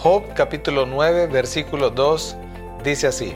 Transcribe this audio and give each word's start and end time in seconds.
Job 0.00 0.32
capítulo 0.32 0.86
9 0.86 1.26
versículo 1.26 1.90
2 1.90 2.36
dice 2.84 3.08
así, 3.08 3.34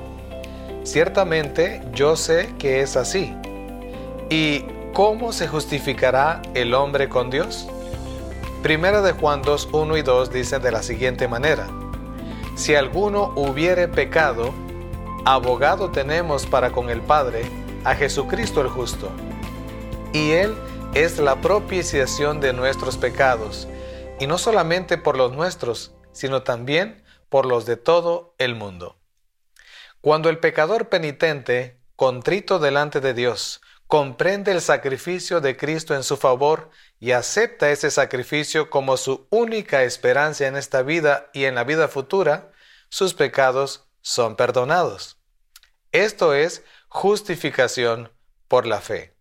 Ciertamente 0.85 1.83
yo 1.93 2.15
sé 2.15 2.55
que 2.57 2.83
es 2.83 2.97
así. 2.97 3.35
¿Y 4.31 4.65
cómo 4.93 5.33
se 5.33 5.49
justificará 5.49 6.41
el 6.55 6.73
hombre 6.75 7.09
con 7.09 7.31
Dios? 7.31 7.67
Primera 8.63 9.03
de 9.03 9.11
Juan 9.11 9.43
2, 9.43 9.71
1 9.73 9.97
y 9.97 10.03
2 10.03 10.31
dicen 10.31 10.63
de 10.63 10.71
la 10.71 10.85
siguiente 10.85 11.27
manera, 11.27 11.67
Si 12.55 12.77
alguno 12.77 13.33
hubiere 13.35 13.89
pecado, 13.89 14.55
abogado 15.25 15.91
tenemos 15.91 16.47
para 16.47 16.71
con 16.71 16.91
el 16.91 17.01
Padre, 17.01 17.43
a 17.83 17.97
Jesucristo 17.97 18.61
el 18.61 18.69
justo. 18.69 19.11
Y 20.13 20.31
Él 20.31 20.55
es 20.95 21.19
la 21.19 21.41
propiciación 21.41 22.39
de 22.39 22.53
nuestros 22.53 22.97
pecados, 22.97 23.67
y 24.21 24.29
no 24.29 24.39
solamente 24.39 24.97
por 24.97 25.17
los 25.17 25.33
nuestros, 25.33 25.91
sino 26.13 26.43
también 26.43 27.05
por 27.29 27.47
los 27.47 27.67
de 27.67 27.77
todo 27.77 28.35
el 28.39 28.55
mundo. 28.55 28.99
Cuando 30.01 30.29
el 30.29 30.39
pecador 30.39 30.89
penitente, 30.89 31.81
contrito 31.97 32.59
delante 32.59 33.01
de 33.01 33.15
Dios, 33.15 33.61
comprende 33.87 34.53
el 34.53 34.61
sacrificio 34.61 35.41
de 35.41 35.57
Cristo 35.57 35.95
en 35.95 36.03
su 36.03 36.17
favor 36.17 36.71
y 36.99 37.13
acepta 37.13 37.71
ese 37.71 37.91
sacrificio 37.91 38.71
como 38.71 38.97
su 38.97 39.27
única 39.31 39.83
esperanza 39.83 40.47
en 40.47 40.57
esta 40.57 40.83
vida 40.83 41.31
y 41.33 41.45
en 41.45 41.55
la 41.55 41.65
vida 41.65 41.89
futura, 41.89 42.53
sus 42.89 43.15
pecados 43.15 43.89
son 44.01 44.37
perdonados. 44.37 45.19
Esto 45.93 46.35
es 46.35 46.65
justificación 46.89 48.11
por 48.49 48.67
la 48.67 48.81
fe. 48.81 49.15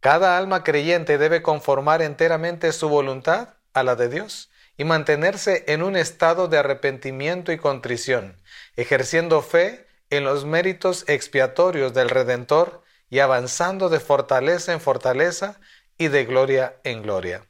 Cada 0.00 0.38
alma 0.38 0.64
creyente 0.64 1.18
debe 1.18 1.42
conformar 1.42 2.00
enteramente 2.00 2.72
su 2.72 2.88
voluntad 2.88 3.54
a 3.74 3.82
la 3.82 3.96
de 3.96 4.08
Dios 4.08 4.50
y 4.80 4.84
mantenerse 4.84 5.64
en 5.66 5.82
un 5.82 5.94
estado 5.94 6.48
de 6.48 6.56
arrepentimiento 6.56 7.52
y 7.52 7.58
contrición, 7.58 8.40
ejerciendo 8.76 9.42
fe 9.42 9.86
en 10.08 10.24
los 10.24 10.46
méritos 10.46 11.04
expiatorios 11.06 11.92
del 11.92 12.08
Redentor 12.08 12.82
y 13.10 13.18
avanzando 13.18 13.90
de 13.90 14.00
fortaleza 14.00 14.72
en 14.72 14.80
fortaleza 14.80 15.60
y 15.98 16.08
de 16.08 16.24
gloria 16.24 16.76
en 16.82 17.02
gloria. 17.02 17.46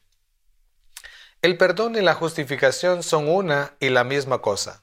El 1.40 1.56
perdón 1.56 1.94
y 1.94 2.00
la 2.00 2.14
justificación 2.14 3.04
son 3.04 3.28
una 3.28 3.76
y 3.78 3.90
la 3.90 4.02
misma 4.02 4.42
cosa. 4.42 4.82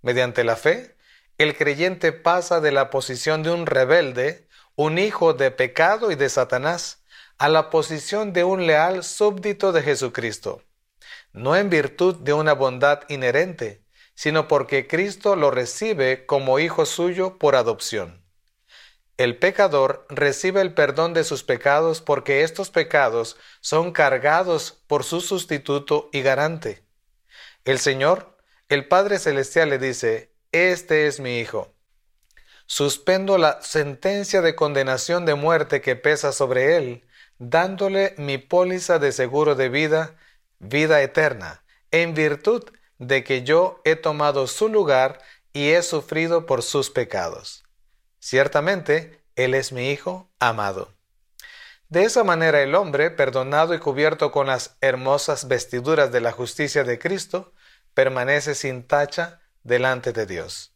Mediante 0.00 0.44
la 0.44 0.54
fe, 0.54 0.94
el 1.38 1.56
creyente 1.56 2.12
pasa 2.12 2.60
de 2.60 2.70
la 2.70 2.90
posición 2.90 3.42
de 3.42 3.50
un 3.50 3.66
rebelde, 3.66 4.46
un 4.76 4.96
hijo 4.96 5.34
de 5.34 5.50
pecado 5.50 6.12
y 6.12 6.14
de 6.14 6.28
Satanás, 6.28 7.02
a 7.36 7.48
la 7.48 7.68
posición 7.68 8.32
de 8.32 8.44
un 8.44 8.68
leal 8.68 9.02
súbdito 9.02 9.72
de 9.72 9.82
Jesucristo 9.82 10.62
no 11.32 11.56
en 11.56 11.70
virtud 11.70 12.16
de 12.16 12.32
una 12.32 12.54
bondad 12.54 13.02
inherente, 13.08 13.84
sino 14.14 14.48
porque 14.48 14.86
Cristo 14.86 15.36
lo 15.36 15.50
recibe 15.50 16.26
como 16.26 16.58
hijo 16.58 16.86
suyo 16.86 17.38
por 17.38 17.56
adopción. 17.56 18.20
El 19.16 19.38
pecador 19.38 20.06
recibe 20.08 20.62
el 20.62 20.72
perdón 20.72 21.12
de 21.12 21.24
sus 21.24 21.42
pecados 21.42 22.00
porque 22.00 22.42
estos 22.42 22.70
pecados 22.70 23.36
son 23.60 23.92
cargados 23.92 24.82
por 24.86 25.04
su 25.04 25.20
sustituto 25.20 26.08
y 26.10 26.22
garante. 26.22 26.86
El 27.64 27.78
Señor, 27.78 28.38
el 28.70 28.88
Padre 28.88 29.18
Celestial 29.18 29.68
le 29.68 29.78
dice, 29.78 30.32
Este 30.52 31.06
es 31.06 31.20
mi 31.20 31.38
Hijo. 31.38 31.74
Suspendo 32.64 33.36
la 33.36 33.60
sentencia 33.60 34.40
de 34.40 34.54
condenación 34.54 35.26
de 35.26 35.34
muerte 35.34 35.82
que 35.82 35.96
pesa 35.96 36.32
sobre 36.32 36.76
él, 36.78 37.04
dándole 37.38 38.14
mi 38.16 38.38
póliza 38.38 38.98
de 38.98 39.12
seguro 39.12 39.54
de 39.54 39.68
vida 39.68 40.16
vida 40.60 41.02
eterna, 41.02 41.64
en 41.90 42.14
virtud 42.14 42.64
de 42.98 43.24
que 43.24 43.42
yo 43.42 43.80
he 43.84 43.96
tomado 43.96 44.46
su 44.46 44.68
lugar 44.68 45.20
y 45.52 45.70
he 45.70 45.82
sufrido 45.82 46.46
por 46.46 46.62
sus 46.62 46.90
pecados. 46.90 47.64
Ciertamente, 48.20 49.24
Él 49.34 49.54
es 49.54 49.72
mi 49.72 49.90
Hijo 49.90 50.30
amado. 50.38 50.94
De 51.88 52.04
esa 52.04 52.22
manera 52.22 52.62
el 52.62 52.76
hombre, 52.76 53.10
perdonado 53.10 53.74
y 53.74 53.80
cubierto 53.80 54.30
con 54.30 54.46
las 54.46 54.76
hermosas 54.80 55.48
vestiduras 55.48 56.12
de 56.12 56.20
la 56.20 56.30
justicia 56.30 56.84
de 56.84 57.00
Cristo, 57.00 57.52
permanece 57.94 58.54
sin 58.54 58.86
tacha 58.86 59.40
delante 59.64 60.12
de 60.12 60.26
Dios. 60.26 60.72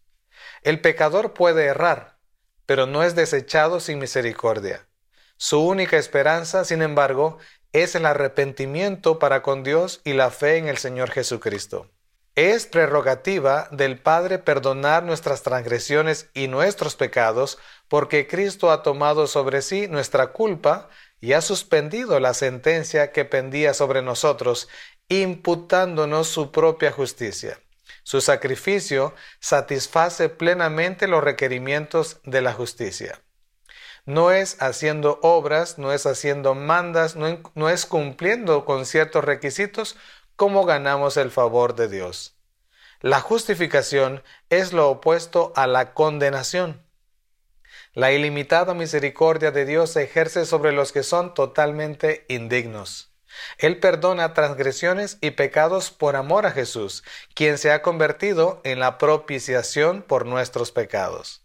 El 0.63 0.81
pecador 0.81 1.33
puede 1.33 1.67
errar, 1.67 2.19
pero 2.67 2.87
no 2.87 3.05
es 3.05 3.15
desechado 3.15 3.79
sin 3.79 3.99
misericordia. 3.99 4.89
Su 5.37 5.61
única 5.61 5.99
esperanza, 5.99 6.65
sin 6.65 6.83
embargo, 6.83 7.39
es 7.75 7.97
el 7.97 8.07
arrepentimiento 8.07 9.19
para 9.19 9.43
con 9.43 9.65
Dios 9.65 10.01
y 10.05 10.13
la 10.13 10.31
fe 10.31 10.59
en 10.59 10.69
el 10.69 10.79
Señor 10.79 11.11
Jesucristo. 11.11 11.91
Es 12.37 12.67
prerrogativa 12.67 13.69
del 13.73 13.99
Padre 13.99 14.39
perdonar 14.39 15.03
nuestras 15.03 15.43
transgresiones 15.43 16.31
y 16.35 16.47
nuestros 16.47 16.95
pecados, 16.95 17.59
porque 17.89 18.29
Cristo 18.29 18.71
ha 18.71 18.85
tomado 18.85 19.27
sobre 19.27 19.61
sí 19.61 19.89
nuestra 19.89 20.29
culpa 20.29 20.89
y 21.21 21.33
ha 21.33 21.41
suspendido 21.41 22.21
la 22.21 22.33
sentencia 22.33 23.11
que 23.11 23.25
pendía 23.25 23.75
sobre 23.75 24.03
nosotros, 24.03 24.69
imputándonos 25.09 26.29
su 26.29 26.53
propia 26.53 26.93
justicia. 26.93 27.61
Su 28.05 28.21
sacrificio 28.21 29.15
satisface 29.41 30.29
plenamente 30.29 31.09
los 31.09 31.25
requerimientos 31.25 32.21
de 32.23 32.41
la 32.41 32.53
justicia. 32.53 33.24
No 34.07 34.31
es 34.31 34.61
haciendo 34.61 35.19
obras, 35.23 35.79
no 35.79 35.91
es 35.91 36.05
haciendo 36.05 36.55
mandas, 36.55 37.17
no, 37.17 37.69
es 37.71 37.87
cumpliendo 37.87 38.67
con 38.67 38.85
ciertos 38.85 39.25
requisitos 39.25 39.97
como 40.37 40.67
ganamos 40.67 41.17
el 41.17 41.31
favor 41.31 41.75
de 41.75 41.89
Dios. 41.89 42.37
La 43.01 43.21
justificación 43.21 44.23
es 44.51 44.75
lo 44.75 44.91
opuesto 44.91 45.55
a 45.57 45.67
la 45.67 45.95
condenación. 45.95 46.83
La 47.95 48.13
ilimitada 48.13 48.75
misericordia 48.75 49.53
de 49.53 49.65
Dios 49.65 49.93
se 49.93 50.03
ejerce 50.03 50.45
sobre 50.45 50.73
los 50.73 50.93
que 50.93 51.03
son 51.03 51.33
totalmente 51.33 52.27
indignos. 52.29 53.15
Él 53.59 53.81
perdona 53.81 54.35
transgresiones 54.35 55.17
y 55.23 55.31
pecados 55.31 55.91
por 55.91 56.15
amor 56.17 56.45
a 56.45 56.51
Jesús, 56.51 57.05
quien 57.35 57.57
se 57.57 57.73
ha 57.73 57.83
convertido 57.83 58.61
en 58.65 58.81
la 58.81 58.99
propiciación 58.99 60.03
por 60.03 60.27
nuestros 60.27 60.73
pecados. 60.73 61.44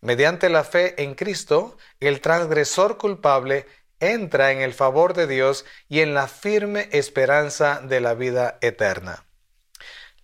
Mediante 0.00 0.48
la 0.48 0.64
fe 0.64 1.02
en 1.02 1.14
Cristo, 1.14 1.76
el 2.00 2.20
transgresor 2.20 2.96
culpable 2.96 3.66
entra 4.00 4.50
en 4.52 4.60
el 4.60 4.72
favor 4.72 5.12
de 5.12 5.26
Dios 5.26 5.66
y 5.88 6.00
en 6.00 6.14
la 6.14 6.26
firme 6.26 6.88
esperanza 6.92 7.80
de 7.82 8.00
la 8.00 8.14
vida 8.14 8.58
eterna. 8.62 9.26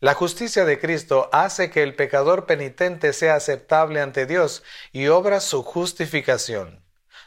La 0.00 0.14
justicia 0.14 0.64
de 0.64 0.78
Cristo 0.78 1.28
hace 1.32 1.70
que 1.70 1.82
el 1.82 1.94
pecador 1.94 2.46
penitente 2.46 3.12
sea 3.12 3.34
aceptable 3.34 4.00
ante 4.00 4.24
Dios 4.24 4.62
y 4.92 5.08
obra 5.08 5.40
su 5.40 5.62
justificación. 5.62 6.85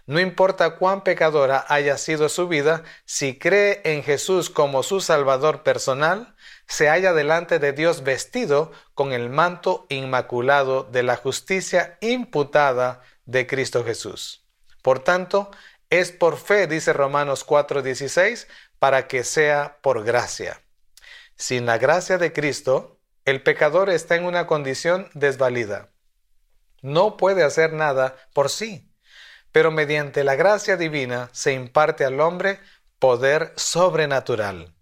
No 0.09 0.19
importa 0.19 0.71
cuán 0.71 1.03
pecadora 1.03 1.67
haya 1.67 1.95
sido 1.99 2.29
su 2.29 2.47
vida, 2.47 2.81
si 3.05 3.37
cree 3.37 3.81
en 3.83 4.01
Jesús 4.01 4.49
como 4.49 4.81
su 4.81 5.01
Salvador 5.01 5.61
personal, 5.61 6.35
se 6.67 6.89
halla 6.89 7.13
delante 7.13 7.59
de 7.59 7.73
Dios 7.73 8.01
vestido 8.01 8.71
con 8.95 9.13
el 9.13 9.29
manto 9.29 9.85
inmaculado 9.87 10.81
de 10.81 11.03
la 11.03 11.15
justicia 11.15 11.99
imputada 12.01 13.03
de 13.25 13.45
Cristo 13.45 13.85
Jesús. 13.85 14.47
Por 14.81 14.97
tanto, 14.97 15.51
es 15.91 16.11
por 16.11 16.37
fe, 16.37 16.65
dice 16.65 16.91
Romanos 16.91 17.45
4:16, 17.45 18.47
para 18.79 19.05
que 19.07 19.23
sea 19.23 19.77
por 19.83 20.03
gracia. 20.03 20.59
Sin 21.35 21.67
la 21.67 21.77
gracia 21.77 22.17
de 22.17 22.33
Cristo, 22.33 22.99
el 23.25 23.43
pecador 23.43 23.91
está 23.91 24.15
en 24.15 24.25
una 24.25 24.47
condición 24.47 25.07
desvalida. 25.13 25.91
No 26.81 27.15
puede 27.15 27.43
hacer 27.43 27.73
nada 27.73 28.15
por 28.33 28.49
sí, 28.49 28.88
pero 29.51 29.71
mediante 29.71 30.23
la 30.23 30.35
gracia 30.35 30.77
divina 30.77 31.29
se 31.31 31.53
imparte 31.53 32.05
al 32.05 32.19
hombre 32.19 32.59
poder 32.99 33.53
sobrenatural. 33.55 34.73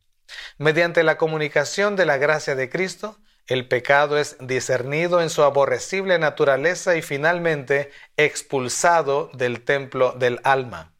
Mediante 0.58 1.04
la 1.04 1.18
comunicación 1.18 1.96
de 1.96 2.06
la 2.06 2.18
gracia 2.18 2.56
de 2.56 2.70
Cristo, 2.70 3.18
el 3.48 3.68
pecado 3.68 4.18
es 4.18 4.36
discernido 4.42 5.22
en 5.22 5.30
su 5.30 5.44
aborrecible 5.44 6.20
naturaleza 6.20 6.98
y 6.98 7.02
finalmente 7.02 7.92
expulsado 8.18 9.30
del 9.34 9.64
templo 9.64 10.12
del 10.12 10.42
alma. 10.44 10.94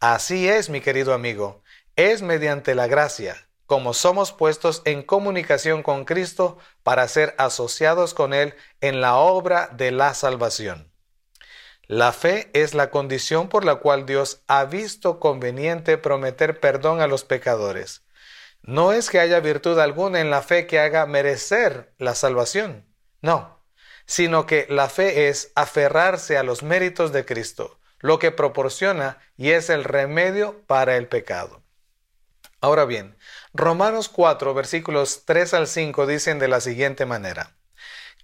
Así 0.00 0.48
es, 0.48 0.68
mi 0.68 0.80
querido 0.80 1.14
amigo, 1.14 1.62
es 1.94 2.22
mediante 2.22 2.74
la 2.74 2.88
gracia, 2.88 3.48
como 3.66 3.94
somos 3.94 4.32
puestos 4.32 4.82
en 4.84 5.02
comunicación 5.02 5.84
con 5.84 6.04
Cristo 6.04 6.58
para 6.82 7.06
ser 7.06 7.36
asociados 7.38 8.14
con 8.14 8.34
Él 8.34 8.54
en 8.80 9.00
la 9.00 9.16
obra 9.16 9.68
de 9.68 9.92
la 9.92 10.12
salvación. 10.14 10.91
La 11.92 12.14
fe 12.14 12.48
es 12.54 12.72
la 12.72 12.88
condición 12.90 13.50
por 13.50 13.66
la 13.66 13.74
cual 13.74 14.06
Dios 14.06 14.40
ha 14.46 14.64
visto 14.64 15.20
conveniente 15.20 15.98
prometer 15.98 16.58
perdón 16.58 17.02
a 17.02 17.06
los 17.06 17.24
pecadores. 17.24 18.02
No 18.62 18.94
es 18.94 19.10
que 19.10 19.20
haya 19.20 19.40
virtud 19.40 19.78
alguna 19.78 20.20
en 20.20 20.30
la 20.30 20.40
fe 20.40 20.66
que 20.66 20.78
haga 20.78 21.04
merecer 21.04 21.92
la 21.98 22.14
salvación, 22.14 22.86
no, 23.20 23.62
sino 24.06 24.46
que 24.46 24.66
la 24.70 24.88
fe 24.88 25.28
es 25.28 25.52
aferrarse 25.54 26.38
a 26.38 26.42
los 26.42 26.62
méritos 26.62 27.12
de 27.12 27.26
Cristo, 27.26 27.78
lo 27.98 28.18
que 28.18 28.30
proporciona 28.30 29.18
y 29.36 29.50
es 29.50 29.68
el 29.68 29.84
remedio 29.84 30.62
para 30.66 30.96
el 30.96 31.08
pecado. 31.08 31.62
Ahora 32.62 32.86
bien, 32.86 33.18
Romanos 33.52 34.08
4, 34.08 34.54
versículos 34.54 35.26
3 35.26 35.52
al 35.52 35.66
5 35.66 36.06
dicen 36.06 36.38
de 36.38 36.48
la 36.48 36.62
siguiente 36.62 37.04
manera. 37.04 37.54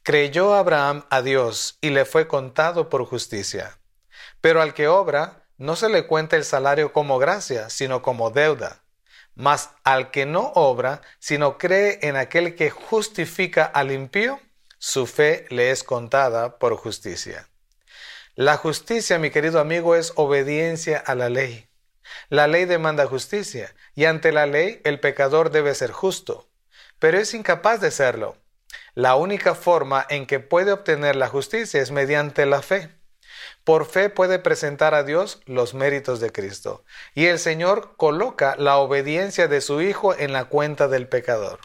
Creyó 0.09 0.55
Abraham 0.55 1.05
a 1.11 1.21
Dios 1.21 1.77
y 1.83 1.91
le 1.91 2.07
fue 2.07 2.29
contado 2.29 2.89
por 2.89 3.05
justicia. 3.05 3.79
Pero 4.41 4.63
al 4.63 4.73
que 4.73 4.89
obra, 4.89 5.45
no 5.59 5.77
se 5.77 5.91
le 5.91 6.07
cuenta 6.07 6.37
el 6.37 6.47
salario 6.47 6.95
como 6.95 7.19
gracia, 7.19 7.69
sino 7.69 8.01
como 8.01 8.31
deuda. 8.31 8.85
Mas 9.35 9.69
al 9.85 10.11
que 10.11 10.25
no 10.25 10.51
obra, 10.55 11.03
sino 11.19 11.59
cree 11.59 11.99
en 12.01 12.17
aquel 12.17 12.55
que 12.55 12.71
justifica 12.71 13.67
al 13.67 13.93
impío, 13.93 14.41
su 14.79 15.07
fe 15.07 15.45
le 15.51 15.73
es 15.73 15.85
contada 15.85 16.59
por 16.59 16.79
justicia. 16.79 17.47
La 18.35 18.57
justicia, 18.57 19.19
mi 19.19 19.29
querido 19.29 19.61
amigo, 19.61 19.95
es 19.95 20.15
obediencia 20.17 20.97
a 20.97 21.15
la 21.17 21.29
ley. 21.29 21.69
La 22.31 22.47
ley 22.47 22.65
demanda 22.65 23.05
justicia, 23.05 23.75
y 23.95 24.07
ante 24.07 24.33
la 24.33 24.47
ley 24.47 24.81
el 24.85 25.01
pecador 25.01 25.51
debe 25.51 25.75
ser 25.75 25.91
justo, 25.91 26.49
pero 26.99 27.19
es 27.19 27.35
incapaz 27.35 27.83
de 27.83 27.91
serlo. 27.91 28.39
La 28.99 29.15
única 29.15 29.55
forma 29.55 30.05
en 30.11 30.27
que 30.27 30.41
puede 30.41 30.73
obtener 30.73 31.15
la 31.15 31.29
justicia 31.29 31.81
es 31.81 31.93
mediante 31.93 32.47
la 32.47 32.62
fe. 32.62 32.91
Por 33.62 33.87
fe 33.87 34.11
puede 34.11 34.41
presentar 34.41 34.93
a 34.93 35.05
Dios 35.05 35.41
los 35.47 35.73
méritos 35.73 36.19
de 36.19 36.33
Cristo, 36.33 36.85
y 37.15 37.27
el 37.27 37.39
Señor 37.39 37.95
coloca 37.97 38.56
la 38.59 38.79
obediencia 38.79 39.47
de 39.47 39.61
su 39.61 39.83
Hijo 39.83 40.17
en 40.19 40.33
la 40.33 40.47
cuenta 40.47 40.89
del 40.89 41.06
pecador. 41.06 41.61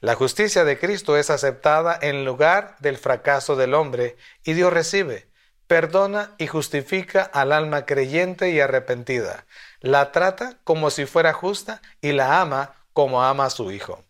La 0.00 0.14
justicia 0.14 0.64
de 0.64 0.78
Cristo 0.78 1.18
es 1.18 1.28
aceptada 1.28 1.98
en 2.00 2.24
lugar 2.24 2.76
del 2.78 2.96
fracaso 2.96 3.54
del 3.54 3.74
hombre, 3.74 4.16
y 4.42 4.54
Dios 4.54 4.72
recibe, 4.72 5.28
perdona 5.66 6.36
y 6.38 6.46
justifica 6.46 7.20
al 7.20 7.52
alma 7.52 7.84
creyente 7.84 8.48
y 8.48 8.60
arrepentida, 8.60 9.44
la 9.80 10.10
trata 10.10 10.56
como 10.64 10.88
si 10.88 11.04
fuera 11.04 11.34
justa 11.34 11.82
y 12.00 12.12
la 12.12 12.40
ama 12.40 12.72
como 12.94 13.22
ama 13.22 13.44
a 13.44 13.50
su 13.50 13.70
Hijo. 13.72 14.05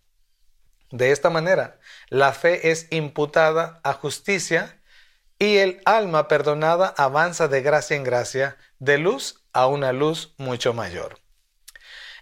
De 0.91 1.11
esta 1.11 1.31
manera, 1.31 1.79
la 2.09 2.33
fe 2.33 2.71
es 2.71 2.87
imputada 2.91 3.81
a 3.83 3.93
justicia 3.93 4.81
y 5.39 5.59
el 5.59 5.81
alma 5.85 6.29
perdonada 6.29 6.95
avanza 6.97 7.49
de 7.49 7.63
gracia 7.63 7.97
en 7.97 8.05
gracia, 8.05 8.57
de 8.79 8.99
luz 8.99 9.45
a 9.53 9.67
una 9.67 9.93
luz 9.93 10.35
mucho 10.39 10.73
mayor. 10.73 11.19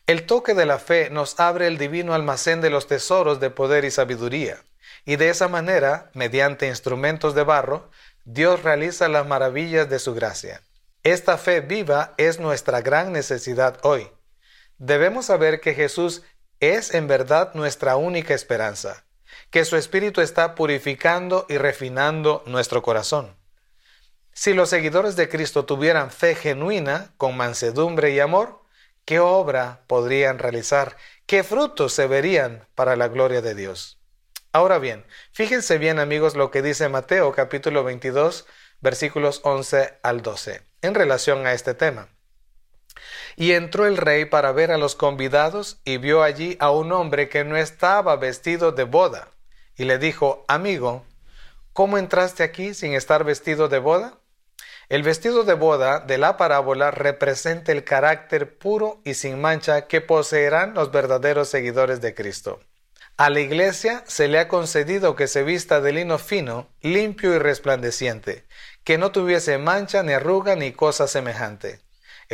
El 0.06 0.26
toque 0.26 0.55
de 0.55 0.66
la 0.66 0.78
fe 0.78 1.11
nos 1.11 1.40
abre 1.40 1.66
el 1.66 1.78
divino 1.78 2.14
almacén 2.14 2.61
de 2.61 2.70
los 2.70 2.87
tesoros 2.87 3.40
de 3.40 3.50
poder 3.50 3.84
y 3.84 3.90
sabiduría, 3.90 4.64
y 5.05 5.16
de 5.16 5.28
esa 5.31 5.49
manera, 5.49 6.11
mediante 6.14 6.66
instrumentos 6.66 7.34
de 7.34 7.44
barro, 7.44 7.90
Dios 8.25 8.62
realiza 8.62 9.08
las 9.08 9.26
maravillas 9.26 9.88
de 9.88 9.99
su 9.99 10.14
gracia. 10.14 10.62
Esta 11.02 11.37
fe 11.37 11.61
viva 11.61 12.14
es 12.16 12.40
nuestra 12.40 12.81
gran 12.81 13.12
necesidad 13.12 13.78
hoy. 13.82 14.11
Debemos 14.78 15.26
saber 15.26 15.61
que 15.61 15.75
Jesús 15.75 16.22
es 16.61 16.95
en 16.95 17.06
verdad 17.06 17.55
nuestra 17.55 17.97
única 17.97 18.35
esperanza, 18.35 19.05
que 19.51 19.65
su 19.65 19.77
Espíritu 19.77 20.21
está 20.21 20.55
purificando 20.55 21.47
y 21.49 21.59
refinando 21.59 22.43
nuestro 22.47 22.83
corazón. 22.83 23.37
Si 24.33 24.53
los 24.53 24.71
seguidores 24.71 25.15
de 25.15 25.29
Cristo 25.29 25.65
tuvieran 25.65 26.11
fe 26.11 26.35
genuina, 26.35 27.12
con 27.17 27.37
mansedumbre 27.37 28.11
y 28.11 28.21
amor, 28.21 28.62
¿qué 29.05 29.21
obra 29.21 29.85
podrían 29.87 30.39
realizar? 30.39 30.97
¿Qué 31.27 31.45
frutos 31.45 31.93
se 31.93 32.06
verían 32.06 32.67
para 32.75 32.97
la 32.97 33.09
gloria 33.09 33.43
de 33.43 33.55
Dios? 33.55 34.00
Ahora 34.53 34.79
bien, 34.79 35.05
fíjense 35.33 35.79
bien 35.79 35.99
amigos 35.99 36.37
lo 36.37 36.50
que 36.50 36.62
dice 36.62 36.89
Mateo 36.89 37.33
capítulo 37.33 37.83
22 37.85 38.47
versículos 38.81 39.41
11 39.43 39.99
al 40.03 40.23
12 40.23 40.62
en 40.83 40.95
relación 40.95 41.47
a 41.47 41.55
este 41.55 41.75
tema. 41.75 42.13
Y 43.37 43.52
entró 43.52 43.87
el 43.87 43.96
rey 43.96 44.25
para 44.25 44.52
ver 44.52 44.70
a 44.70 44.79
los 44.79 44.94
convidados 44.94 45.81
y 45.85 45.99
vio 45.99 46.23
allí 46.23 46.56
a 46.61 46.70
un 46.70 46.93
hombre 46.93 47.29
que 47.29 47.44
no 47.44 47.56
estaba 47.56 48.17
vestido 48.17 48.73
de 48.73 48.85
boda. 48.85 49.29
Y 49.76 49.85
le 49.85 49.99
dijo, 49.99 50.44
amigo, 50.49 51.05
¿cómo 51.73 51.99
entraste 51.99 52.43
aquí 52.43 52.75
sin 52.75 52.94
estar 52.94 53.25
vestido 53.25 53.69
de 53.69 53.79
boda? 53.79 54.19
El 54.88 55.02
vestido 55.02 55.44
de 55.44 55.55
boda 55.55 56.00
de 56.00 56.19
la 56.19 56.37
parábola 56.37 56.91
representa 56.91 57.73
el 57.73 57.85
carácter 57.85 58.58
puro 58.58 59.00
y 59.05 59.14
sin 59.14 59.40
mancha 59.40 59.87
que 59.87 60.00
poseerán 60.00 60.75
los 60.75 60.93
verdaderos 60.93 61.49
seguidores 61.49 62.00
de 62.00 62.14
Cristo. 62.14 62.61
A 63.17 63.31
la 63.31 63.40
iglesia 63.40 64.02
se 64.06 64.26
le 64.29 64.40
ha 64.40 64.49
concedido 64.49 65.14
que 65.14 65.29
se 65.29 65.44
vista 65.44 65.81
de 65.81 65.93
lino 65.93 66.19
fino, 66.19 66.69
limpio 66.82 67.32
y 67.35 67.38
resplandeciente, 67.38 68.44
que 68.82 68.99
no 68.99 69.12
tuviese 69.12 69.56
mancha 69.56 70.02
ni 70.02 70.12
arruga 70.12 70.56
ni 70.56 70.73
cosa 70.73 71.06
semejante. 71.06 71.84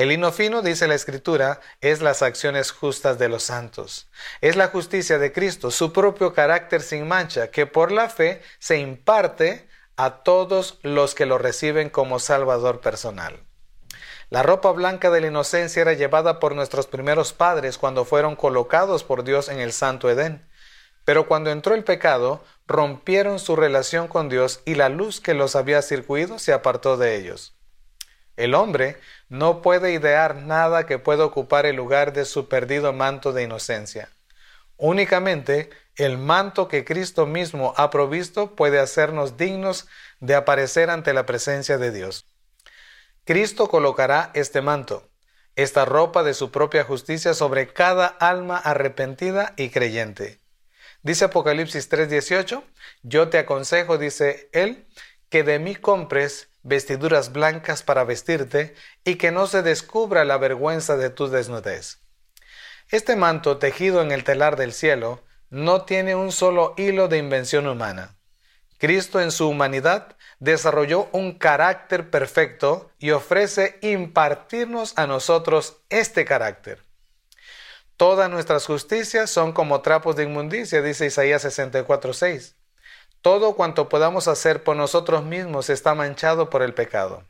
El 0.01 0.09
lino 0.09 0.33
fino, 0.33 0.63
dice 0.63 0.89
la 0.89 0.95
Escritura, 0.95 1.61
es 1.83 2.01
las 2.01 2.23
acciones 2.23 2.73
justas 2.73 3.19
de 3.19 3.29
los 3.29 3.43
santos. 3.43 4.09
Es 4.41 4.57
la 4.57 4.69
justicia 4.69 5.19
de 5.19 5.31
Cristo, 5.31 5.71
su 5.71 5.93
propio 5.93 6.33
carácter 6.33 6.81
sin 6.81 7.07
mancha, 7.07 7.51
que 7.51 7.67
por 7.67 7.93
la 7.93 8.09
fe 8.09 8.41
se 8.59 8.79
imparte 8.79 9.69
a 9.97 10.23
todos 10.23 10.79
los 10.81 11.15
que 11.15 11.27
lo 11.27 11.37
reciben 11.37 11.91
como 11.91 12.19
Salvador 12.19 12.81
personal. 12.81 13.41
La 14.31 14.43
ropa 14.43 14.73
blanca 14.73 15.11
de 15.11 15.21
la 15.21 15.27
inocencia 15.27 15.83
era 15.83 15.93
llevada 15.93 16.41
por 16.41 16.55
nuestros 16.55 16.87
primeros 16.87 17.35
padres 17.35 17.77
cuando 17.77 18.07
fueron 18.07 18.37
colocados 18.37 19.05
por 19.05 19.23
Dios 19.23 19.51
en 19.51 19.61
el 19.61 19.73
Santo 19.73 20.09
Edén. 20.09 20.49
Pero 21.05 21.27
cuando 21.27 21.51
entró 21.51 21.75
el 21.75 21.85
pecado, 21.85 22.43
rompieron 22.67 23.39
su 23.39 23.55
relación 23.55 24.09
con 24.09 24.31
Dios 24.31 24.63
y 24.65 24.77
la 24.77 24.89
luz 24.89 25.21
que 25.21 25.35
los 25.35 25.57
había 25.57 25.83
circuido 25.83 26.39
se 26.39 26.55
apartó 26.55 26.97
de 26.97 27.17
ellos. 27.17 27.55
El 28.41 28.55
hombre 28.55 28.97
no 29.31 29.63
puede 29.63 29.93
idear 29.93 30.37
nada 30.37 30.87
que 30.87 30.99
pueda 30.99 31.25
ocupar 31.25 31.65
el 31.65 31.77
lugar 31.77 32.13
de 32.13 32.25
su 32.25 32.49
perdido 32.49 32.93
manto 32.93 33.33
de 33.33 33.45
inocencia. 33.45 34.11
Únicamente 34.77 35.71
el 35.95 36.19
manto 36.19 36.67
que 36.67 36.85
Cristo 36.85 37.27
mismo 37.27 37.73
ha 37.77 37.91
provisto 37.91 38.57
puede 38.57 38.81
hacernos 38.81 39.37
dignos 39.37 39.87
de 40.19 40.35
aparecer 40.35 40.91
ante 40.91 41.15
la 41.15 41.27
presencia 41.27 41.79
de 41.79 41.93
Dios. 41.93 42.27
Cristo 43.25 43.69
colocará 43.69 44.31
este 44.35 44.63
manto, 44.63 45.09
esta 45.55 45.85
ropa 45.85 46.23
de 46.23 46.35
su 46.35 46.51
propia 46.51 46.85
justicia 46.85 47.33
sobre 47.33 47.73
cada 47.73 48.07
alma 48.07 48.59
arrepentida 48.59 49.55
y 49.57 49.71
creyente. 49.71 50.41
Dice 51.03 51.27
Apocalipsis 51.27 51.89
3:18, 51.89 52.65
yo 53.03 53.29
te 53.29 53.39
aconsejo, 53.39 53.97
dice 53.97 54.49
él, 54.53 54.87
que 55.29 55.45
de 55.45 55.59
mí 55.59 55.77
compres 55.77 56.50
vestiduras 56.63 57.33
blancas 57.33 57.83
para 57.83 58.05
vestirte 58.05 58.75
y 59.05 59.17
que 59.17 59.31
no 59.31 59.47
se 59.47 59.63
descubra 59.63 60.25
la 60.25 60.39
vergüenza 60.39 60.97
de 60.97 61.11
tu 61.11 61.29
desnudez. 61.29 62.01
Este 62.91 63.17
manto 63.17 63.59
tejido 63.59 64.03
en 64.03 64.11
el 64.11 64.25
telar 64.25 64.57
del 64.57 64.73
cielo 64.73 65.23
no 65.49 65.85
tiene 65.85 66.15
un 66.15 66.33
solo 66.33 66.75
hilo 66.77 67.09
de 67.09 67.19
invención 67.19 67.67
humana. 67.67 68.17
Cristo 68.79 69.21
en 69.21 69.31
su 69.31 69.49
humanidad 69.49 70.17
desarrolló 70.39 71.09
un 71.13 71.39
carácter 71.39 72.09
perfecto 72.11 72.91
y 72.99 73.11
ofrece 73.11 73.79
impartirnos 73.83 74.95
a 74.97 75.07
nosotros 75.07 75.83
este 75.91 76.25
carácter. 76.25 76.83
Todas 77.97 78.31
nuestras 78.31 78.65
justicias 78.65 79.29
son 79.29 79.53
como 79.53 79.83
trapos 79.83 80.17
de 80.17 80.25
inmundicia, 80.25 80.81
dice 80.81 81.07
Isaías 81.07 81.45
64:6. 81.45 82.55
Todo 83.23 83.55
cuanto 83.55 83.89
podamos 83.89 84.29
hacer 84.29 84.65
por 84.65 84.77
nosotros 84.77 85.25
mismos 85.25 85.69
está 85.69 85.95
manchado 85.95 86.49
por 86.49 86.63
el 86.63 86.73
pecado. 86.73 87.25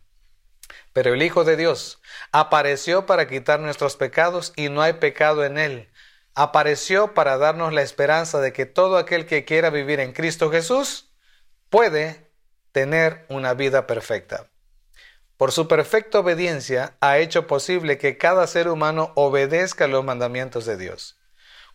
Pero 0.92 1.14
el 1.14 1.23
Hijo 1.23 1.44
de 1.44 1.56
Dios 1.56 2.00
apareció 2.30 3.06
para 3.06 3.26
quitar 3.26 3.59
nuestros 3.59 3.97
pecados 3.97 4.52
y 4.54 4.68
no 4.68 4.82
hay 4.82 4.94
pecado 4.94 5.44
en 5.44 5.59
él. 5.59 5.90
Apareció 6.35 7.12
para 7.12 7.38
darnos 7.38 7.73
la 7.73 7.82
esperanza 7.82 8.40
de 8.40 8.52
que 8.52 8.66
todo 8.66 8.99
aquel 8.99 9.26
que 9.26 9.44
quiera 9.44 9.70
vivir 9.70 9.99
en 9.99 10.12
Cristo 10.12 10.50
Jesús 10.50 11.12
puede 11.70 12.30
tener 12.70 13.26
una 13.28 13.54
vida 13.54 13.88
perfecta. 13.88 14.49
Por 15.37 15.50
su 15.50 15.66
perfecta 15.66 16.20
obediencia 16.20 16.97
ha 17.00 17.18
hecho 17.18 17.47
posible 17.47 17.99
que 17.99 18.16
cada 18.16 18.47
ser 18.47 18.68
humano 18.68 19.12
obedezca 19.16 19.88
los 19.88 20.04
mandamientos 20.04 20.66
de 20.66 20.76
Dios. 20.76 21.18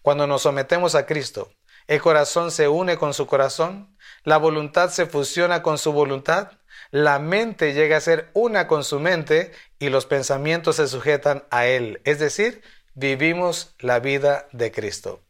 Cuando 0.02 0.28
nos 0.28 0.44
sometemos 0.44 0.96
a 0.96 1.06
Cristo, 1.06 1.52
el 1.88 2.02
corazón 2.02 2.52
se 2.52 2.68
une 2.68 2.98
con 2.98 3.14
su 3.14 3.28
corazón, 3.28 3.96
la 4.24 4.38
voluntad 4.38 4.90
se 4.90 5.06
fusiona 5.06 5.62
con 5.62 5.78
su 5.78 5.94
voluntad, 5.94 6.52
la 6.92 7.20
mente 7.20 7.74
llega 7.74 7.98
a 7.98 8.02
ser 8.02 8.30
una 8.34 8.68
con 8.68 8.84
su 8.84 9.00
mente 9.00 9.52
y 9.80 9.90
los 9.90 10.06
pensamientos 10.06 10.78
se 10.78 10.88
sujetan 10.88 11.44
a 11.52 11.66
Él, 11.68 12.02
es 12.06 12.20
decir, 12.20 12.64
vivimos 12.94 13.76
la 13.80 14.00
vida 14.00 14.48
de 14.52 14.72
Cristo. 14.72 15.22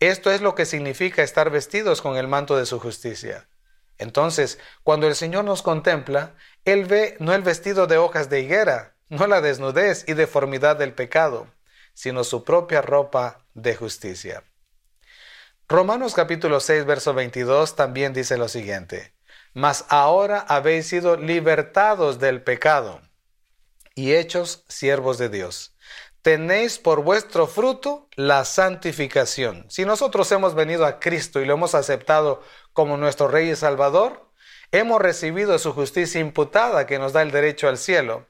Esto 0.00 0.30
es 0.30 0.40
lo 0.40 0.54
que 0.54 0.66
significa 0.66 1.22
estar 1.22 1.50
vestidos 1.50 2.02
con 2.02 2.16
el 2.16 2.28
manto 2.28 2.56
de 2.56 2.66
su 2.66 2.78
justicia. 2.78 3.48
Entonces, 3.98 4.58
cuando 4.82 5.06
el 5.06 5.14
Señor 5.14 5.44
nos 5.44 5.62
contempla, 5.62 6.34
Él 6.64 6.86
ve 6.86 7.16
no 7.20 7.34
el 7.34 7.42
vestido 7.42 7.86
de 7.86 7.98
hojas 7.98 8.28
de 8.28 8.40
higuera, 8.40 8.94
no 9.08 9.26
la 9.26 9.40
desnudez 9.40 10.04
y 10.08 10.14
deformidad 10.14 10.76
del 10.76 10.92
pecado, 10.92 11.46
sino 11.94 12.24
su 12.24 12.44
propia 12.44 12.82
ropa 12.82 13.44
de 13.54 13.76
justicia. 13.76 14.42
Romanos 15.72 16.12
capítulo 16.12 16.60
6, 16.60 16.84
verso 16.84 17.14
22 17.14 17.76
también 17.76 18.12
dice 18.12 18.36
lo 18.36 18.48
siguiente, 18.48 19.14
Mas 19.54 19.86
ahora 19.88 20.44
habéis 20.46 20.86
sido 20.86 21.16
libertados 21.16 22.18
del 22.18 22.42
pecado 22.42 23.00
y 23.94 24.12
hechos 24.12 24.66
siervos 24.68 25.16
de 25.16 25.30
Dios. 25.30 25.74
tenéis 26.20 26.78
por 26.78 27.02
vuestro 27.02 27.46
fruto 27.46 28.10
la 28.16 28.44
santificación. 28.44 29.64
Si 29.70 29.86
nosotros 29.86 30.30
hemos 30.30 30.54
venido 30.54 30.84
a 30.84 31.00
Cristo 31.00 31.40
y 31.40 31.46
lo 31.46 31.54
hemos 31.54 31.74
aceptado 31.74 32.42
como 32.74 32.98
nuestro 32.98 33.28
Rey 33.28 33.48
y 33.48 33.56
Salvador, 33.56 34.30
hemos 34.72 35.00
recibido 35.00 35.58
su 35.58 35.72
justicia 35.72 36.20
imputada 36.20 36.86
que 36.86 36.98
nos 36.98 37.14
da 37.14 37.22
el 37.22 37.30
derecho 37.30 37.70
al 37.70 37.78
cielo. 37.78 38.26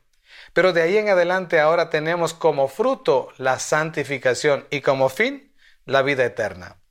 Pero 0.53 0.73
de 0.73 0.83
ahí 0.83 0.97
en 0.97 1.09
adelante 1.09 1.59
ahora 1.59 1.91
tenemos 1.91 2.35
como 2.35 2.69
fruto 2.69 3.31
la 3.37 3.59
santificación 3.59 4.65
y 4.71 4.81
como 4.81 5.09
fin 5.09 5.53
la 5.87 6.03
vida 6.03 6.25
eterna. 6.25 6.82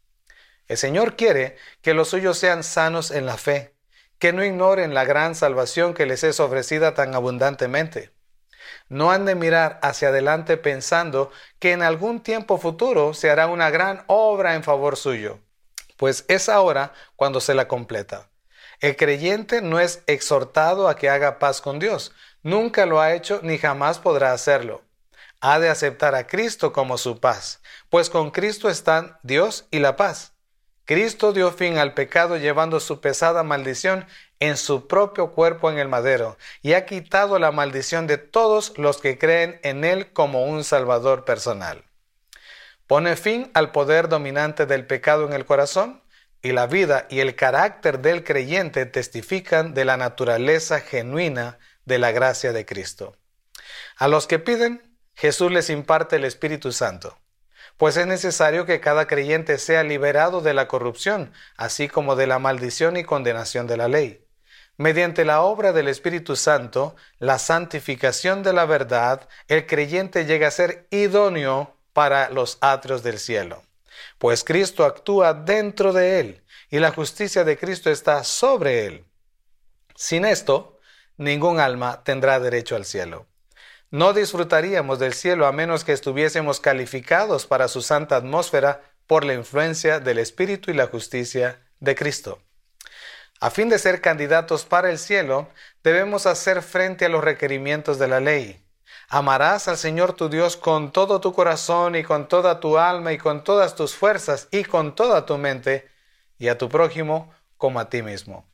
El 0.72 0.78
Señor 0.78 1.16
quiere 1.16 1.58
que 1.82 1.94
los 1.94 2.08
suyos 2.08 2.38
sean 2.38 2.64
sanos 2.64 3.12
en 3.12 3.26
la 3.26 3.38
fe, 3.38 3.76
que 4.20 4.34
no 4.34 4.44
ignoren 4.44 4.94
la 4.94 5.06
gran 5.06 5.36
salvación 5.36 5.94
que 5.94 6.06
les 6.06 6.24
es 6.24 6.40
ofrecida 6.40 6.94
tan 6.94 7.14
abundantemente 7.14 8.12
no 8.90 9.12
han 9.12 9.26
de 9.26 9.36
mirar 9.36 9.80
hacia 9.82 10.10
adelante 10.10 10.58
pensando 10.58 11.32
que 11.60 11.72
en 11.72 11.82
algún 11.82 12.22
tiempo 12.22 12.58
futuro 12.58 13.14
se 13.14 13.30
hará 13.30 13.48
una 13.48 13.70
gran 13.70 14.04
obra 14.08 14.56
en 14.56 14.64
favor 14.64 14.98
suyo, 14.98 15.40
pues 15.98 16.26
es 16.28 16.50
ahora 16.50 16.94
cuando 17.16 17.40
se 17.40 17.54
la 17.54 17.68
completa. 17.68 18.30
El 18.80 18.96
creyente 18.96 19.62
no 19.62 19.80
es 19.80 20.04
exhortado 20.08 20.90
a 20.90 20.96
que 20.96 21.10
haga 21.10 21.40
paz 21.40 21.62
con 21.62 21.80
Dios, 21.80 22.14
nunca 22.44 22.86
lo 22.86 23.00
ha 23.00 23.14
hecho 23.14 23.40
ni 23.44 23.58
jamás 23.58 24.00
podrá 24.00 24.34
hacerlo. 24.34 24.82
Ha 25.40 25.60
de 25.60 25.70
aceptar 25.70 26.16
a 26.16 26.28
Cristo 26.28 26.74
como 26.74 26.98
su 26.98 27.20
paz, 27.20 27.62
pues 27.90 28.10
con 28.10 28.32
Cristo 28.32 28.70
están 28.70 29.18
Dios 29.24 29.68
y 29.72 29.80
la 29.80 29.96
paz. 29.96 30.34
Cristo 30.86 31.32
dio 31.32 31.52
fin 31.52 31.78
al 31.78 31.94
pecado 31.94 32.38
llevando 32.38 32.80
su 32.80 33.02
pesada 33.02 33.44
maldición 33.44 34.06
en 34.40 34.58
su 34.58 34.88
propio 34.88 35.32
cuerpo 35.32 35.70
en 35.70 35.78
el 35.78 35.88
madero 35.88 36.38
y 36.62 36.74
ha 36.74 36.86
quitado 36.86 37.38
la 37.38 37.52
maldición 37.52 38.08
de 38.08 38.18
todos 38.18 38.78
los 38.78 38.98
que 38.98 39.18
creen 39.18 39.60
en 39.64 39.84
Él 39.84 40.12
como 40.12 40.46
un 40.46 40.64
Salvador 40.64 41.24
personal. 41.24 41.84
Pone 42.88 43.16
fin 43.16 43.52
al 43.54 43.72
poder 43.72 44.10
dominante 44.10 44.66
del 44.66 44.88
pecado 44.88 45.26
en 45.28 45.34
el 45.34 45.46
corazón 45.46 46.02
y 46.42 46.52
la 46.52 46.66
vida 46.66 47.06
y 47.10 47.20
el 47.20 47.36
carácter 47.36 48.00
del 48.00 48.24
creyente 48.24 48.86
testifican 48.88 49.76
de 49.76 49.86
la 49.86 49.98
naturaleza 49.98 50.82
genuina 50.82 51.60
de 51.86 52.00
la 52.00 52.12
gracia 52.12 52.52
de 52.52 52.66
Cristo. 52.66 53.16
A 53.98 54.08
los 54.08 54.26
que 54.26 54.40
piden, 54.40 54.98
Jesús 55.14 55.52
les 55.52 55.70
imparte 55.70 56.16
el 56.16 56.26
Espíritu 56.26 56.72
Santo 56.72 57.22
pues 57.78 57.98
es 57.98 58.08
necesario 58.08 58.66
que 58.66 58.80
cada 58.80 59.08
creyente 59.08 59.58
sea 59.58 59.84
liberado 59.84 60.42
de 60.42 60.54
la 60.54 60.68
corrupción, 60.68 61.34
así 61.58 61.88
como 61.88 62.16
de 62.16 62.28
la 62.28 62.40
maldición 62.40 62.98
y 62.98 63.04
condenación 63.04 63.68
de 63.68 63.78
la 63.78 63.88
ley. 63.88 64.26
Mediante 64.78 65.26
la 65.26 65.42
obra 65.42 65.74
del 65.74 65.88
Espíritu 65.88 66.36
Santo, 66.36 66.96
la 67.20 67.38
santificación 67.40 68.44
de 68.44 68.54
la 68.54 68.66
verdad, 68.66 69.28
el 69.48 69.68
creyente 69.68 70.26
llega 70.26 70.48
a 70.48 70.52
ser 70.52 70.88
idóneo 70.90 71.78
para 71.94 72.30
los 72.30 72.58
atrios 72.62 73.04
del 73.04 73.20
cielo, 73.20 73.64
pues 74.18 74.44
Cristo 74.44 74.86
actúa 74.86 75.34
dentro 75.34 75.94
de 75.94 76.20
él 76.20 76.44
y 76.70 76.80
la 76.80 76.92
justicia 76.92 77.44
de 77.44 77.58
Cristo 77.58 77.90
está 77.90 78.24
sobre 78.24 78.86
él. 78.86 79.06
Sin 79.96 80.26
esto, 80.26 80.80
ningún 81.18 81.60
alma 81.60 82.04
tendrá 82.04 82.40
derecho 82.40 82.76
al 82.76 82.86
cielo. 82.86 83.28
No 83.92 84.14
disfrutaríamos 84.14 85.00
del 85.00 85.14
cielo 85.14 85.46
a 85.46 85.52
menos 85.52 85.84
que 85.84 85.92
estuviésemos 85.92 86.62
calificados 86.62 87.46
para 87.46 87.68
su 87.68 87.82
santa 87.82 88.16
atmósfera 88.16 88.82
por 89.06 89.26
la 89.26 89.34
influencia 89.34 90.00
del 90.00 90.18
Espíritu 90.18 90.72
y 90.72 90.74
la 90.74 90.88
justicia 90.88 91.60
de 91.82 91.94
Cristo. 91.94 92.42
A 93.42 93.50
fin 93.50 93.68
de 93.68 93.78
ser 93.78 94.00
candidatos 94.00 94.64
para 94.64 94.90
el 94.90 94.98
cielo, 94.98 95.50
debemos 95.84 96.26
hacer 96.26 96.62
frente 96.62 97.04
a 97.04 97.10
los 97.10 97.22
requerimientos 97.22 98.00
de 98.00 98.08
la 98.08 98.22
ley. 98.22 98.64
Amarás 99.10 99.68
al 99.68 99.78
Señor 99.78 100.14
tu 100.14 100.30
Dios 100.30 100.56
con 100.56 100.94
todo 100.94 101.20
tu 101.20 101.34
corazón 101.34 101.96
y 101.96 102.04
con 102.04 102.30
toda 102.30 102.62
tu 102.62 102.78
alma 102.78 103.12
y 103.12 103.18
con 103.18 103.44
todas 103.44 103.76
tus 103.76 103.94
fuerzas 103.94 104.48
y 104.52 104.64
con 104.64 104.96
toda 104.96 105.26
tu 105.26 105.38
mente, 105.38 105.90
y 106.38 106.48
a 106.48 106.58
tu 106.58 106.70
prójimo 106.70 107.34
como 107.58 107.82
a 107.82 107.90
ti 107.90 108.02
mismo. 108.04 108.51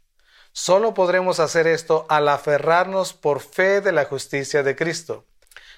Solo 0.60 0.96
podremos 0.96 1.40
hacer 1.40 1.68
esto 1.68 2.08
al 2.10 2.28
aferrarnos 2.28 3.14
por 3.14 3.42
fe 3.42 3.80
de 3.80 3.92
la 3.92 4.06
justicia 4.06 4.64
de 4.64 4.76
Cristo. 4.76 5.28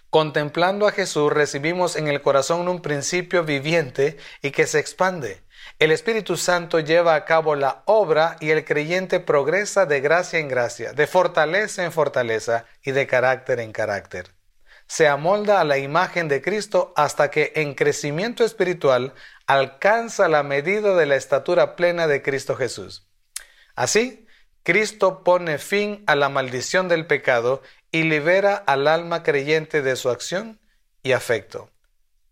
Contemplando 0.10 0.88
a 0.88 0.94
Jesús 0.94 1.34
recibimos 1.34 1.98
en 1.98 2.08
el 2.08 2.22
corazón 2.22 2.66
un 2.70 2.82
principio 2.82 3.44
viviente 3.44 4.16
y 4.42 4.52
que 4.52 4.66
se 4.68 4.80
expande. 4.80 5.44
El 5.80 5.92
Espíritu 5.92 6.38
Santo 6.38 6.80
lleva 6.80 7.16
a 7.16 7.26
cabo 7.26 7.56
la 7.56 7.84
obra 7.88 8.38
y 8.40 8.52
el 8.52 8.64
creyente 8.64 9.20
progresa 9.20 9.86
de 9.86 10.00
gracia 10.00 10.40
en 10.40 10.48
gracia, 10.48 10.94
de 10.94 11.08
fortaleza 11.08 11.84
en 11.84 11.92
fortaleza 11.92 12.64
y 12.82 12.92
de 12.92 13.06
carácter 13.06 13.60
en 13.60 13.74
carácter. 13.74 14.32
Se 14.88 15.10
amolda 15.10 15.60
a 15.60 15.66
la 15.66 15.78
imagen 15.78 16.30
de 16.30 16.42
Cristo 16.42 16.94
hasta 16.96 17.30
que 17.30 17.52
en 17.56 17.76
crecimiento 17.76 18.46
espiritual 18.46 19.14
alcanza 19.46 20.30
la 20.30 20.44
medida 20.44 20.96
de 20.96 21.06
la 21.06 21.18
estatura 21.18 21.76
plena 21.76 22.08
de 22.08 22.22
Cristo 22.22 22.56
Jesús. 22.56 23.10
Así, 23.76 24.26
Cristo 24.64 25.24
pone 25.24 25.58
fin 25.58 26.04
a 26.08 26.16
la 26.16 26.30
maldición 26.30 26.88
del 26.88 27.08
pecado 27.08 27.62
y 27.92 28.04
libera 28.04 28.56
al 28.56 28.88
alma 28.88 29.24
creyente 29.24 29.82
de 29.82 29.96
su 29.96 30.10
acción 30.10 30.60
y 31.04 31.14
afecto. 31.14 31.70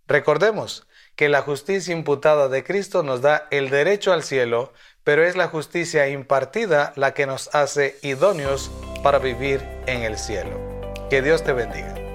Recordemos 0.08 0.88
que 1.16 1.30
la 1.30 1.42
justicia 1.42 1.94
imputada 1.94 2.48
de 2.48 2.64
Cristo 2.64 3.04
nos 3.04 3.22
da 3.22 3.48
el 3.50 3.70
derecho 3.70 4.14
al 4.14 4.24
cielo, 4.24 4.72
pero 5.04 5.26
es 5.26 5.36
la 5.36 5.48
justicia 5.48 6.08
impartida 6.10 6.94
la 6.96 7.14
que 7.14 7.26
nos 7.26 7.54
hace 7.56 7.98
idóneos 8.04 8.72
para 9.04 9.20
vivir 9.20 9.62
en 9.88 10.04
el 10.04 10.18
cielo. 10.18 10.60
Que 11.10 11.22
Dios 11.22 11.44
te 11.44 11.54
bendiga. 11.54 12.07